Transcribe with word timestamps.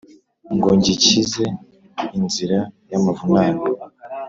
Ngo 0.55 0.69
ngikize 0.77 1.45
inzira 2.17 2.59
y'amavunane 2.89 3.65